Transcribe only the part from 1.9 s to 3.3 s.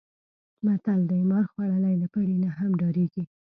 له پړي نه هم ډارېږي.